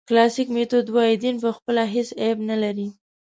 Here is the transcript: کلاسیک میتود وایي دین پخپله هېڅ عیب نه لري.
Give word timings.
کلاسیک 0.09 0.47
میتود 0.55 0.87
وایي 0.95 1.15
دین 1.23 1.35
پخپله 1.43 1.83
هېڅ 1.95 2.09
عیب 2.21 2.37
نه 2.49 2.55
لري. 2.63 2.87